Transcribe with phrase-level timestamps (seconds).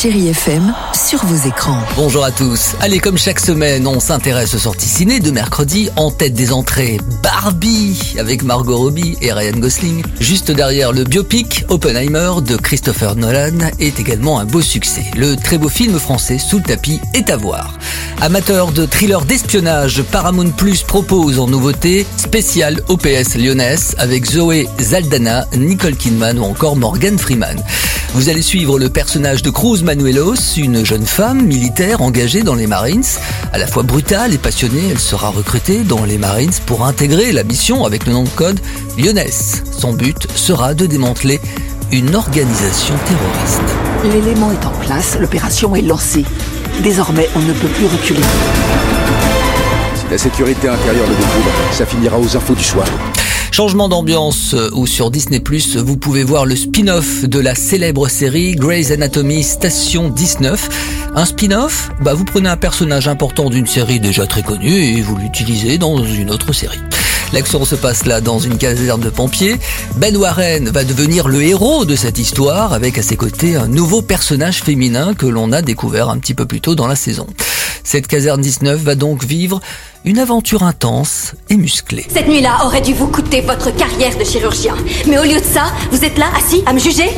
[0.00, 1.80] Chérie FM, sur vos écrans.
[1.96, 2.76] Bonjour à tous.
[2.80, 7.00] Allez, comme chaque semaine, on s'intéresse aux sorties ciné de mercredi en tête des entrées.
[7.20, 10.04] Barbie avec Margot Robbie et Ryan Gosling.
[10.20, 15.04] Juste derrière le biopic Oppenheimer de Christopher Nolan est également un beau succès.
[15.16, 17.76] Le très beau film français Sous le tapis est à voir.
[18.20, 25.46] Amateur de thriller d'espionnage, Paramount Plus propose en nouveauté spécial OPS lyonnaise avec Zoé Zaldana,
[25.56, 27.60] Nicole Kidman ou encore Morgan Freeman.
[28.14, 32.66] Vous allez suivre le personnage de Cruz Manuelos, une jeune femme militaire engagée dans les
[32.66, 33.04] Marines.
[33.52, 37.44] À la fois brutale et passionnée, elle sera recrutée dans les Marines pour intégrer la
[37.44, 38.60] mission avec le nom de code
[38.98, 39.62] Lyonnaise.
[39.70, 41.38] Son but sera de démanteler
[41.92, 44.14] une organisation terroriste.
[44.14, 46.24] L'élément est en place, l'opération est lancée.
[46.82, 48.22] Désormais, on ne peut plus reculer.
[49.94, 52.86] Si la sécurité intérieure le découvre, ça finira aux infos du soir.
[53.58, 55.42] Changement d'ambiance euh, ou sur Disney+,
[55.74, 61.10] vous pouvez voir le spin-off de la célèbre série Grey's Anatomy Station 19.
[61.16, 65.16] Un spin-off Bah vous prenez un personnage important d'une série déjà très connue et vous
[65.16, 66.78] l'utilisez dans une autre série.
[67.32, 69.56] L'action se passe là dans une caserne de pompiers.
[69.96, 74.02] Ben Warren va devenir le héros de cette histoire avec à ses côtés un nouveau
[74.02, 77.26] personnage féminin que l'on a découvert un petit peu plus tôt dans la saison.
[77.90, 79.62] Cette caserne 19 va donc vivre
[80.04, 82.04] une aventure intense et musclée.
[82.12, 84.76] Cette nuit-là aurait dû vous coûter votre carrière de chirurgien.
[85.06, 87.08] Mais au lieu de ça, vous êtes là, assis, à me juger?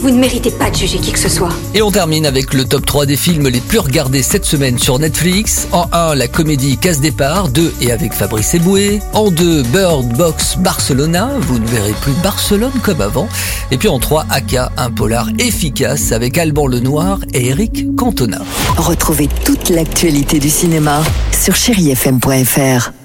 [0.00, 1.50] Vous ne méritez pas de juger qui que ce soit.
[1.74, 4.98] Et on termine avec le top 3 des films les plus regardés cette semaine sur
[4.98, 5.66] Netflix.
[5.72, 9.00] En 1, la comédie Casse Départ, 2 et avec Fabrice Eboué.
[9.12, 13.28] En 2, Bird Box Barcelona, vous ne verrez plus Barcelone comme avant.
[13.70, 18.40] Et puis en 3, Aka, un polar efficace avec Alban Lenoir et Eric Cantona.
[18.76, 22.97] Retrouvez toute l'actualité du cinéma sur chérifm.fr.